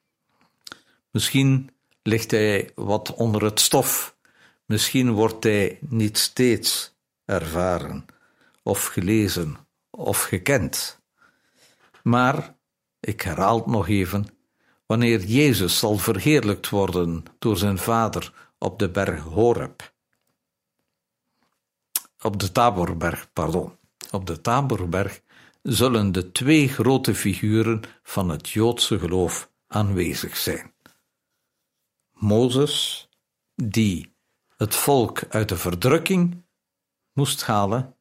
Misschien 1.12 1.70
ligt 2.02 2.32
hij 2.32 2.72
wat 2.76 3.14
onder 3.14 3.44
het 3.44 3.60
stof, 3.60 4.18
misschien 4.66 5.12
wordt 5.12 5.44
hij 5.44 5.78
niet 5.82 6.18
steeds 6.18 6.96
ervaren, 7.26 8.06
of 8.64 8.86
gelezen, 8.86 9.58
of 9.90 10.24
gekend. 10.24 11.00
Maar, 12.04 12.56
ik 13.00 13.22
herhaal 13.22 13.58
het 13.58 13.66
nog 13.66 13.88
even, 13.88 14.28
wanneer 14.86 15.26
Jezus 15.26 15.80
zal 15.80 15.98
verheerlijkt 15.98 16.70
worden 16.70 17.24
door 17.40 17.58
zijn 17.58 17.78
Vader 17.78 18.34
op 18.58 18.80
de 18.80 18.90
berg 18.90 19.24
Horeb, 19.24 19.94
op 22.22 22.40
de 22.40 22.52
Taborberg, 22.52 23.34
pardon, 23.34 23.78
op 24.12 24.26
de 24.26 24.42
Taborberg 24.42 25.22
zullen 25.62 26.12
de 26.12 26.32
twee 26.32 26.68
grote 26.68 27.16
figuren 27.16 27.82
van 28.04 28.30
het 28.30 28.50
Joodse 28.50 29.00
geloof 29.00 29.52
aanwezig 29.68 30.38
zijn. 30.38 30.74
Mozes, 32.14 33.08
die 33.56 34.14
het 34.58 34.76
volk 34.76 35.22
uit 35.30 35.50
de 35.50 35.58
verdrukking 35.58 36.44
moest 37.14 37.44
halen, 37.44 37.96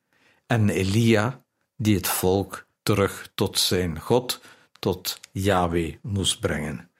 en 0.47 0.69
Elia, 0.69 1.45
die 1.77 1.97
het 1.97 2.09
volk 2.09 2.67
terug 2.83 3.31
tot 3.35 3.59
zijn 3.59 4.01
God, 4.01 4.41
tot 4.79 5.21
Yahweh 5.33 5.97
moest 6.03 6.41
brengen. 6.41 6.91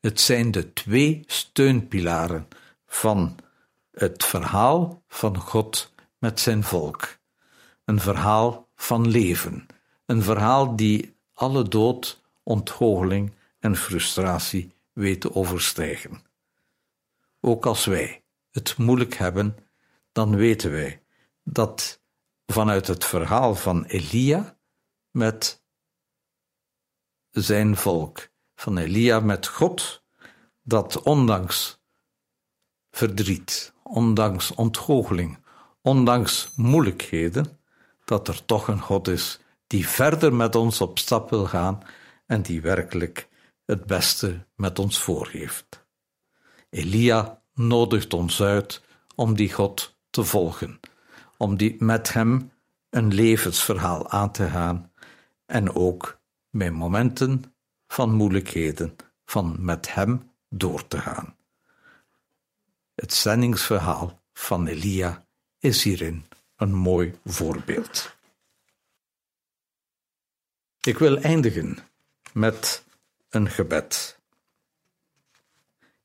Het 0.00 0.20
zijn 0.20 0.50
de 0.50 0.72
twee 0.72 1.22
steunpilaren 1.26 2.48
van 2.86 3.36
het 3.90 4.24
verhaal 4.24 5.02
van 5.08 5.38
God 5.38 5.92
met 6.18 6.40
zijn 6.40 6.64
volk. 6.64 7.18
Een 7.84 8.00
verhaal 8.00 8.68
van 8.76 9.08
leven, 9.08 9.66
een 10.06 10.22
verhaal 10.22 10.76
die 10.76 11.16
alle 11.32 11.68
dood, 11.68 12.22
ontgoocheling 12.42 13.32
en 13.58 13.76
frustratie 13.76 14.74
weet 14.92 15.20
te 15.20 15.34
overstijgen. 15.34 16.22
Ook 17.40 17.66
als 17.66 17.84
wij 17.84 18.22
het 18.50 18.76
moeilijk 18.76 19.14
hebben, 19.14 19.56
dan 20.12 20.36
weten 20.36 20.70
wij 20.70 21.02
dat 21.42 22.00
vanuit 22.46 22.86
het 22.86 23.04
verhaal 23.04 23.54
van 23.54 23.84
Elia 23.84 24.56
met 25.10 25.62
zijn 27.30 27.76
volk, 27.76 28.28
van 28.54 28.78
Elia 28.78 29.20
met 29.20 29.46
God, 29.46 30.02
dat 30.62 31.02
ondanks 31.02 31.78
verdriet, 32.90 33.72
ondanks 33.82 34.54
ontgoocheling, 34.54 35.38
ondanks 35.82 36.50
moeilijkheden, 36.56 37.58
dat 38.04 38.28
er 38.28 38.44
toch 38.44 38.68
een 38.68 38.80
God 38.80 39.08
is 39.08 39.40
die 39.68 39.88
verder 39.88 40.34
met 40.34 40.54
ons 40.54 40.80
op 40.80 40.98
stap 40.98 41.30
wil 41.30 41.46
gaan 41.46 41.82
en 42.26 42.42
die 42.42 42.60
werkelijk 42.60 43.28
het 43.64 43.86
beste 43.86 44.46
met 44.56 44.78
ons 44.78 45.00
voorgeeft. 45.00 45.86
Elia 46.70 47.42
nodigt 47.54 48.14
ons 48.14 48.42
uit 48.42 48.82
om 49.14 49.34
die 49.34 49.52
God 49.52 49.96
te 50.10 50.24
volgen, 50.24 50.80
om 51.36 51.56
die 51.56 51.76
met 51.78 52.12
hem 52.12 52.52
een 52.90 53.14
levensverhaal 53.14 54.10
aan 54.10 54.32
te 54.32 54.48
gaan 54.48 54.92
en 55.46 55.74
ook 55.74 56.20
bij 56.50 56.70
momenten 56.70 57.54
van 57.86 58.12
moeilijkheden 58.12 58.96
van 59.24 59.56
met 59.58 59.94
hem 59.94 60.30
door 60.48 60.88
te 60.88 60.98
gaan. 60.98 61.36
Het 62.94 63.14
zendingsverhaal 63.14 64.22
van 64.32 64.66
Elia 64.66 65.26
is 65.58 65.82
hierin 65.82 66.24
een 66.56 66.74
mooi 66.74 67.18
voorbeeld. 67.24 68.16
Ik 70.80 70.98
wil 70.98 71.18
eindigen 71.18 71.78
met 72.32 72.84
een 73.28 73.48
gebed. 73.48 74.18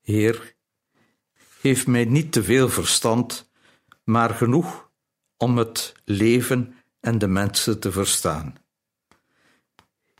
Heer, 0.01 0.55
geef 1.59 1.87
mij 1.87 2.05
niet 2.05 2.31
te 2.31 2.43
veel 2.43 2.69
verstand, 2.69 3.49
maar 4.03 4.29
genoeg 4.29 4.91
om 5.37 5.57
het 5.57 5.93
leven 6.05 6.75
en 6.99 7.17
de 7.17 7.27
mensen 7.27 7.79
te 7.79 7.91
verstaan. 7.91 8.55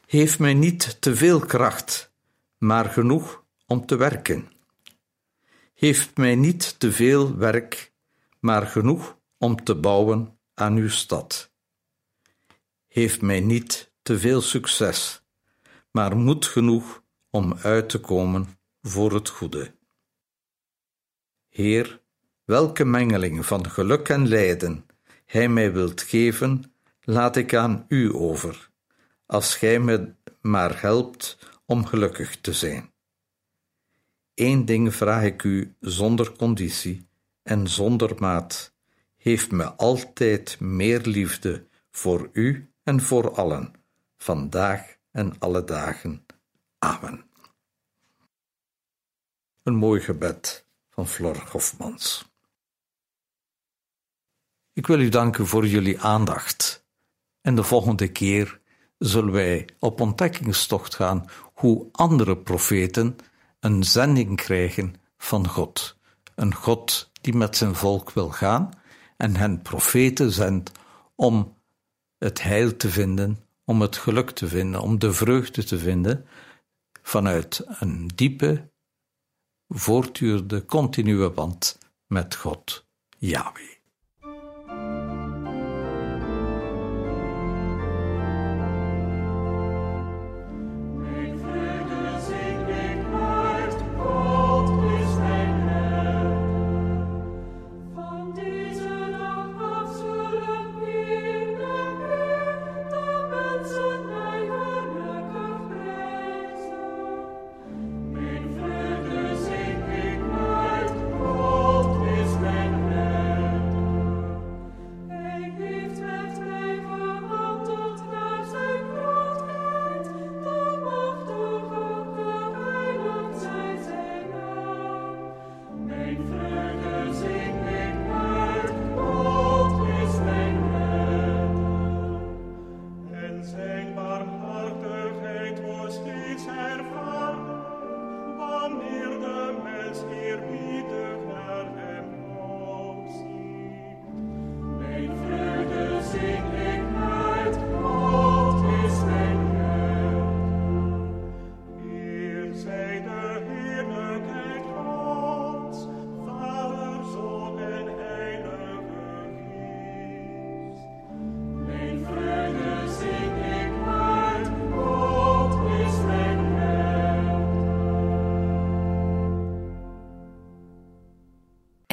Geef 0.06 0.40
mij 0.40 0.54
niet 0.54 1.02
te 1.02 1.16
veel 1.16 1.40
kracht, 1.40 2.12
maar 2.58 2.86
genoeg 2.86 3.44
om 3.68 3.86
te 3.86 3.96
werken. 3.96 4.52
Geef 5.74 6.16
mij 6.16 6.36
niet 6.36 6.80
te 6.80 6.92
veel 6.92 7.36
werk, 7.36 7.92
maar 8.40 8.68
genoeg 8.68 9.18
om 9.44 9.64
te 9.64 9.76
bouwen 9.76 10.40
aan 10.54 10.76
uw 10.76 10.90
stad. 10.90 11.52
Geef 12.88 13.22
mij 13.22 13.40
niet 13.40 13.94
te 14.02 14.20
veel 14.20 14.42
succes, 14.42 15.24
maar 15.92 16.18
moed 16.18 16.46
genoeg 16.46 17.04
om 17.30 17.54
uit 17.54 17.90
te 17.90 18.00
komen 18.00 18.60
voor 18.82 19.14
het 19.14 19.30
goede. 19.30 19.76
Heer, 21.50 22.02
welke 22.44 22.86
mengeling 22.86 23.46
van 23.46 23.70
geluk 23.70 24.10
en 24.10 24.28
lijden 24.28 24.86
Hij 25.26 25.50
mij 25.50 25.74
wilt 25.74 26.02
geven, 26.02 26.74
laat 27.02 27.36
ik 27.36 27.54
aan 27.54 27.86
U 27.88 28.14
over, 28.14 28.70
als 29.26 29.56
Gij 29.56 29.80
me 29.80 30.16
maar 30.42 30.82
helpt 30.82 31.38
om 31.66 31.86
gelukkig 31.86 32.42
te 32.42 32.54
zijn. 32.54 32.94
Eén 34.34 34.66
ding 34.66 34.96
vraag 34.96 35.24
ik 35.24 35.44
U 35.44 35.76
zonder 35.80 36.32
conditie 36.32 37.08
en 37.42 37.68
zonder 37.68 38.16
maat: 38.20 38.73
geef 39.24 39.52
me 39.52 39.74
altijd 39.74 40.60
meer 40.60 41.02
liefde 41.02 41.68
voor 41.92 42.30
U 42.32 42.74
en 42.84 43.02
voor 43.02 43.36
allen, 43.36 43.74
vandaag 44.18 44.98
en 45.12 45.40
alle 45.40 45.64
dagen. 45.64 46.26
Amen. 46.80 47.26
Een 49.64 49.76
mooi 49.76 50.02
gebed 50.02 50.66
van 50.90 51.08
Flor 51.08 51.50
Hofmans. 51.52 52.32
Ik 54.74 54.88
wil 54.88 55.00
u 55.00 55.10
danken 55.10 55.48
voor 55.48 55.68
jullie 55.68 56.00
aandacht. 56.00 56.86
En 57.42 57.56
de 57.56 57.64
volgende 57.64 58.12
keer 58.12 58.60
zullen 58.98 59.34
wij 59.34 59.70
op 59.80 60.02
ontdekkingstocht 60.02 60.96
gaan 60.96 61.30
hoe 61.54 61.90
andere 61.92 62.38
profeten 62.38 63.16
een 63.60 63.84
zending 63.84 64.36
krijgen 64.36 64.96
van 65.18 65.48
God. 65.48 65.98
Een 66.36 66.54
God 66.54 67.12
die 67.22 67.34
met 67.34 67.58
zijn 67.58 67.76
volk 67.76 68.12
wil 68.12 68.30
gaan 68.30 68.82
en 69.24 69.36
hen 69.36 69.62
profeten 69.62 70.32
zendt 70.32 70.72
om 71.16 71.58
het 72.18 72.42
heil 72.42 72.78
te 72.78 72.90
vinden, 72.90 73.38
om 73.64 73.82
het 73.82 73.98
geluk 73.98 74.30
te 74.30 74.48
vinden, 74.48 74.82
om 74.82 75.00
de 75.00 75.14
vreugde 75.14 75.64
te 75.64 75.80
vinden 75.80 76.26
vanuit 77.02 77.66
een 77.80 78.08
diepe, 78.16 78.72
voortdurende, 79.68 80.66
continue 80.66 81.30
band 81.30 81.78
met 82.08 82.36
God, 82.36 82.86
Yahweh. 83.18 83.73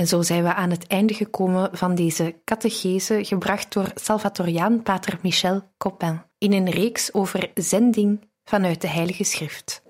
En 0.01 0.07
zo 0.07 0.23
zijn 0.23 0.43
we 0.43 0.55
aan 0.55 0.71
het 0.71 0.87
einde 0.87 1.15
gekomen 1.15 1.71
van 1.73 1.95
deze 1.95 2.41
catechese, 2.45 3.25
gebracht 3.25 3.73
door 3.73 3.91
Salvatoriaan 3.95 4.83
Pater 4.83 5.19
Michel 5.23 5.63
Copin, 5.79 6.23
in 6.39 6.53
een 6.53 6.71
reeks 6.71 7.15
over 7.15 7.51
zending 7.55 8.31
vanuit 8.45 8.81
de 8.81 8.89
Heilige 8.89 9.25
Schrift. 9.25 9.83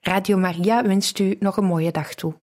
Radio 0.00 0.36
Maria 0.36 0.82
wenst 0.82 1.18
u 1.18 1.36
nog 1.38 1.56
een 1.56 1.64
mooie 1.64 1.90
dag 1.90 2.14
toe. 2.14 2.34